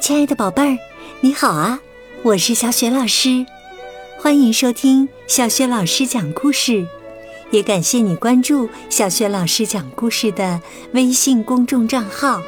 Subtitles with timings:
[0.00, 0.78] 亲爱的宝贝儿，
[1.20, 1.78] 你好啊！
[2.22, 3.44] 我是小雪老师，
[4.18, 6.86] 欢迎收听小雪老师讲故事，
[7.50, 10.62] 也感谢你关注小雪老师讲故事的
[10.94, 12.40] 微信公众账号。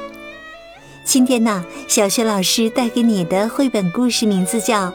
[1.05, 4.87] 今天呢，小雪老师带给你的绘本故事名字叫《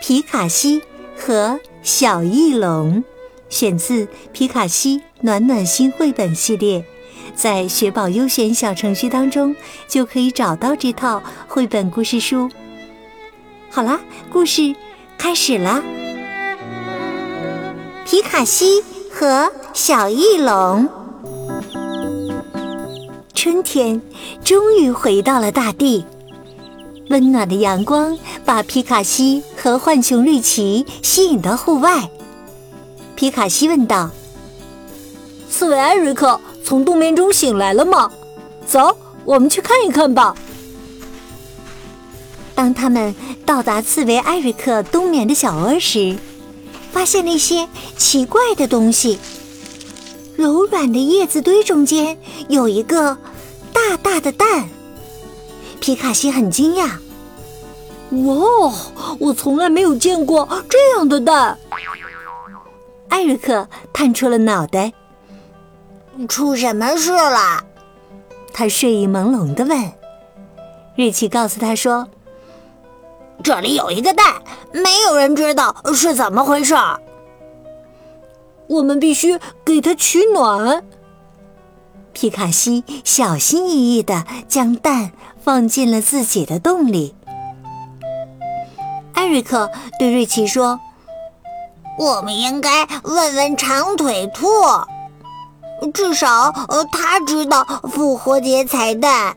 [0.00, 0.80] 皮卡西
[1.14, 2.96] 和小翼龙》，
[3.50, 6.82] 选自皮卡西暖暖心绘本系列。
[7.34, 9.54] 在学宝优选小程序当中，
[9.88, 12.50] 就可以找到这套绘本故事书。
[13.70, 14.00] 好啦，
[14.30, 14.74] 故事
[15.16, 15.82] 开始了。
[18.04, 20.88] 皮卡西和小翼龙。
[23.34, 24.00] 春天
[24.44, 26.04] 终于回到了大地，
[27.08, 32.08] 温暖的阳光把皮卡西和浣熊瑞奇吸引到户外。
[33.16, 34.10] 皮卡西问道
[35.50, 38.10] ：“刺猬艾瑞克。”从冬眠中醒来了吗？
[38.66, 40.34] 走，我们去看一看吧。
[42.54, 46.16] 当他们到达刺猬艾瑞克冬眠的小窝时，
[46.92, 49.18] 发现那些奇怪的东西。
[50.36, 53.16] 柔软的叶子堆中间有一个
[53.72, 54.68] 大大的蛋。
[55.80, 56.88] 皮卡西很惊讶
[58.24, 58.72] ：“哇，
[59.18, 61.58] 我从来没有见过这样的蛋！”
[63.08, 64.92] 艾瑞克探出了脑袋。
[66.28, 67.64] 出什么事了？
[68.52, 69.92] 他睡意朦胧的问。
[70.94, 72.06] 瑞奇告诉他说
[73.42, 76.74] ：“这里有一个蛋，没有人知道是怎么回事。
[78.66, 80.84] 我们必须给它取暖。”
[82.12, 87.14] 皮卡西小心翼翼的将蛋放进了自己的洞里。
[89.14, 90.78] 艾瑞克对瑞奇说
[91.98, 94.46] ：“我们应该问问长腿兔。”
[95.90, 99.36] 至少，呃，他知道复活节彩蛋。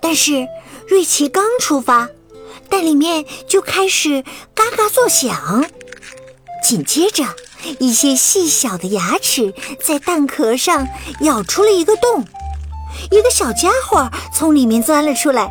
[0.00, 0.48] 但是，
[0.88, 2.08] 瑞奇刚出发，
[2.68, 5.64] 蛋里面就开始嘎嘎作响。
[6.64, 7.24] 紧接着，
[7.78, 9.54] 一些细小的牙齿
[9.84, 10.88] 在蛋壳上
[11.20, 12.24] 咬出了一个洞，
[13.10, 15.50] 一个小家伙从里面钻了出来。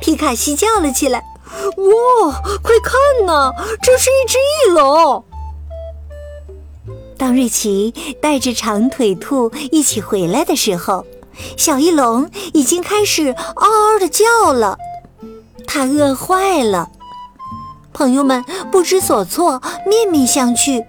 [0.00, 1.22] 皮卡西叫了起来
[1.78, 2.32] ：“哇，
[2.62, 5.24] 快看呐，这是一只翼龙！”
[7.18, 7.92] 当瑞奇
[8.22, 11.04] 带着长腿兔一起回来的时候，
[11.56, 14.78] 小翼龙已经开始嗷嗷的叫了。
[15.66, 16.88] 它饿坏了，
[17.92, 20.86] 朋友们不知所措，面面相觑，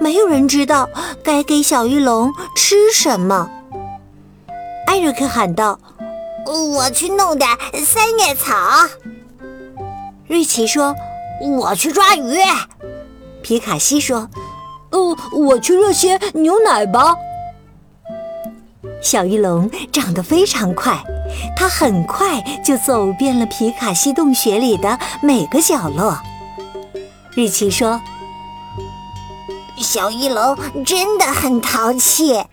[0.00, 0.88] 没有人知道
[1.22, 3.50] 该给小翼龙吃什么。
[4.86, 5.80] 艾瑞克喊道
[6.46, 7.50] ：“我去弄点
[7.84, 8.54] 三叶草。”
[10.28, 10.94] 瑞奇说
[11.42, 12.38] ：“我去抓鱼。”
[13.42, 14.30] 皮卡西说。
[14.92, 17.16] 哦，我去热些牛奶吧。
[19.00, 21.02] 小翼龙长得非常快，
[21.56, 26.16] 它很快就走遍了皮卡西洞穴里的每个角落。
[27.34, 28.00] 瑞奇说
[29.78, 32.44] ：“小翼龙真的很淘气。”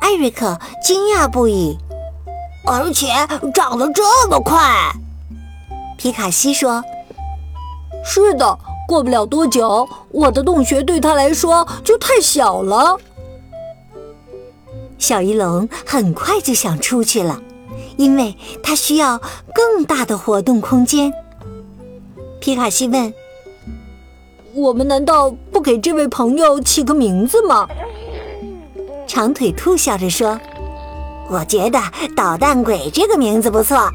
[0.00, 1.76] 艾瑞克惊讶不已，
[2.66, 3.08] 而且
[3.54, 4.92] 长得这么快。
[5.96, 6.82] 皮卡西说
[8.04, 8.58] ：“是的。”
[8.92, 12.94] 过不了多久，我的洞穴对他来说就太小了。
[14.98, 17.40] 小翼龙很快就想出去了，
[17.96, 19.18] 因为它需要
[19.54, 21.10] 更大的活动空间。
[22.38, 23.14] 皮卡西问
[24.52, 27.66] ：“我们难道不给这位朋友起个名字吗？”
[29.08, 30.38] 长腿兔笑着说
[31.32, 31.80] ：“我觉得
[32.14, 33.88] 捣蛋鬼这个名字不错。”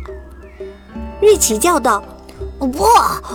[1.21, 2.03] 瑞奇叫道。
[2.59, 2.85] 不，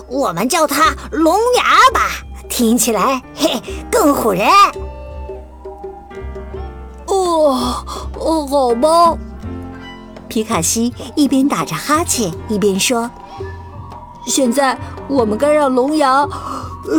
[0.08, 2.10] 我们叫它龙牙吧，
[2.48, 4.48] 听起来嘿更唬人。
[7.06, 7.84] 哦
[8.18, 9.16] 哦，好吧。
[10.28, 13.10] 皮卡西一边打着哈欠一边说
[14.26, 14.78] ：“现在
[15.08, 16.26] 我们该让龙牙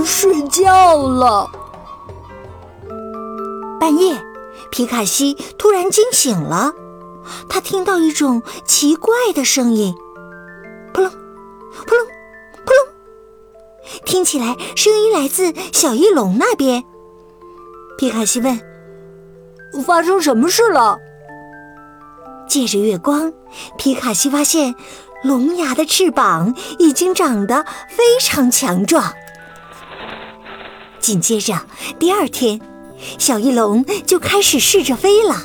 [0.06, 1.50] 睡觉了。”
[3.82, 4.24] 半夜，
[4.70, 6.74] 皮卡西突然惊醒了，
[7.50, 9.96] 他听到一种奇怪的声音，
[11.86, 12.06] 扑棱。
[12.66, 14.04] 扑棱！
[14.06, 16.84] 听起来声音来自小翼龙那边。
[17.98, 18.60] 皮卡西问
[19.86, 20.98] ：“发生什么事了？”
[22.48, 23.34] 借着月光，
[23.78, 24.76] 皮卡西发现
[25.24, 29.14] 龙牙的翅膀已经长得非常强壮。
[31.00, 31.66] 紧接着，
[32.00, 32.62] 第二天，
[33.18, 35.36] 小翼龙就开始试着飞了。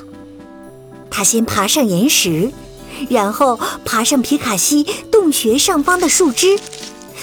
[1.10, 2.52] 它先爬上岩石，
[3.08, 6.58] 然后爬上皮卡西洞穴上方的树枝。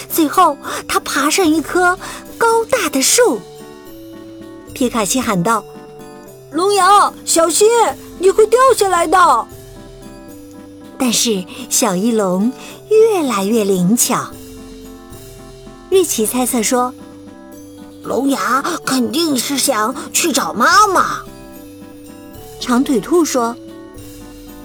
[0.09, 0.57] 最后，
[0.87, 1.97] 他爬上一棵
[2.37, 3.39] 高大的树。
[4.73, 5.63] 皮卡西喊道
[6.51, 7.67] ：“龙牙，小心，
[8.19, 9.47] 你会掉下来的！”
[10.97, 12.51] 但是小翼龙
[12.89, 14.27] 越来越灵巧。
[15.89, 16.93] 瑞奇猜测说
[18.03, 21.19] ：“龙牙肯定是想去找妈妈。”
[22.59, 23.55] 长腿兔说：“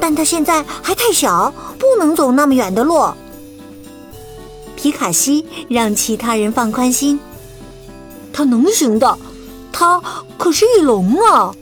[0.00, 3.08] 但他现在还太小，不能走那么远的路。”
[4.74, 7.20] 皮卡西让其他人放宽心，
[8.32, 9.18] 他能行的，
[9.70, 10.00] 他
[10.38, 11.52] 可是翼龙啊！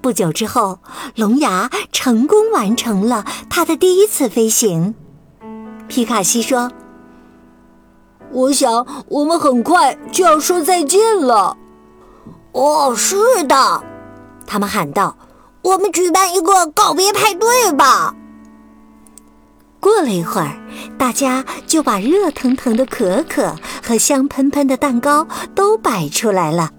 [0.00, 0.80] 不久之后，
[1.14, 4.94] 龙牙成功完成了他的第一次飞行。
[5.86, 6.72] 皮卡西说
[8.32, 11.56] ：“我想我们很快就要说再见了。”
[12.52, 13.82] 哦，是的，
[14.46, 15.16] 他们喊道
[15.64, 18.14] ：“我们举办一个告别派对吧！”
[19.80, 20.56] 过了一会儿，
[20.96, 26.70] 大家就把热腾腾的可可和香喷喷的蛋糕都摆出来了。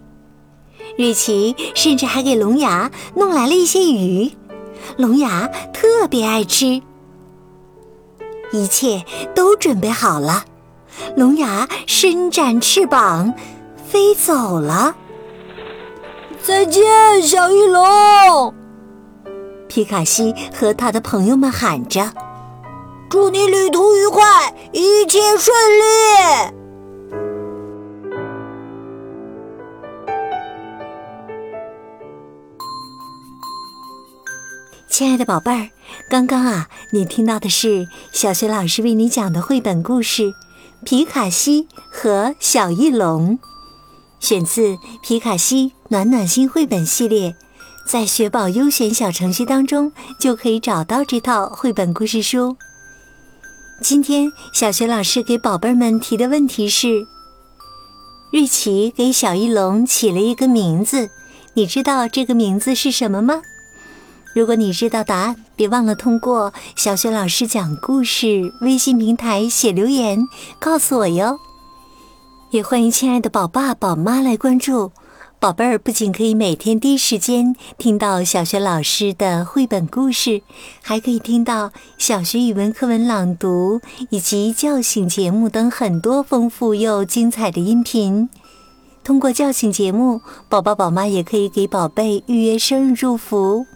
[0.97, 4.31] 瑞奇甚至还给龙牙弄来了一些鱼，
[4.97, 6.81] 龙牙特别爱吃。
[8.51, 9.03] 一切
[9.35, 10.45] 都准备好了，
[11.15, 13.33] 龙牙伸展翅膀
[13.85, 14.95] 飞走了。
[16.41, 18.53] 再见，小翼龙！
[19.75, 22.13] 皮卡西和他的朋友们喊着。
[23.09, 25.83] 祝你旅途愉快，一切顺利。
[34.89, 35.67] 亲爱的宝贝儿，
[36.09, 40.23] 刚刚啊，你听到的是小学老师为你讲的绘本故事
[40.85, 43.37] 《皮卡西和小翼龙》，
[44.21, 44.61] 选自
[45.03, 47.31] 《皮卡西暖暖心绘本系列》，
[47.85, 52.57] 在学宝优选小程序当中就可以找到这套绘本故事书。
[53.79, 57.05] 今天小学老师给宝贝们提的问题是：
[58.31, 61.11] 瑞奇给小翼龙起了一个名字，
[61.53, 63.43] 你知道这个名字是什么吗？
[64.33, 70.27] 如果你知道答案，别忘了通过小学老师讲故事微信平台写留言
[70.59, 71.37] 告诉我哟。
[72.49, 74.91] 也欢迎亲爱的宝爸宝妈来关注。
[75.45, 80.41] 宝贝儿不仅可以每天第一时间听到小学老师的绘本故事，
[80.81, 88.27] 还可以听到小学语文课文朗读以及叫醒节目等很多丰富又精彩的音频。
[89.03, 93.67] 通过叫醒节目，宝宝宝妈也可以给宝贝预约生日祝福，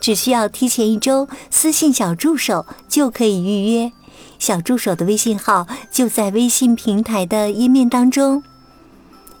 [0.00, 3.92] 只需要提前一周私信小助手就可以预约。
[4.40, 8.42] 小助手的微信号就在微信平台的页面当中。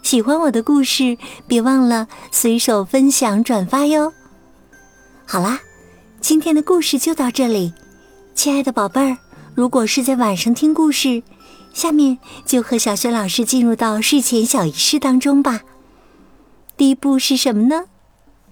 [0.04, 1.16] 喜欢我的故事，
[1.48, 4.12] 别忘了随手分享转发哟。
[5.24, 5.58] 好啦，
[6.20, 7.72] 今天的故事就到这里，
[8.34, 9.16] 亲爱的宝贝儿，
[9.54, 11.22] 如果是在晚上听故事，
[11.72, 15.62] 下面就和小雪老师进入到睡前小仪式当中吧。
[16.76, 17.86] 第一步是什么呢？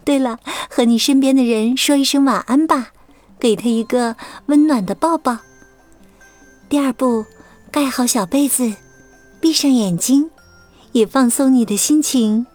[0.04, 0.40] 对了，
[0.70, 2.92] 和你身边的人说一声晚安吧，
[3.38, 4.16] 给他一个
[4.46, 5.36] 温暖的抱抱。
[6.70, 7.26] 第二步，
[7.70, 8.72] 盖好小被子，
[9.38, 10.30] 闭上眼睛。
[10.92, 12.46] 也放松你的心情。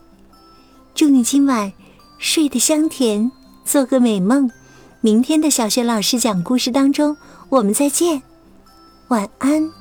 [0.96, 1.74] 祝你今晚
[2.18, 3.32] 睡得香甜，
[3.66, 4.50] 做个美梦。
[5.02, 7.16] 明天的小学老师讲故事当中，
[7.50, 8.22] 我们再见，
[9.10, 9.77] 晚安。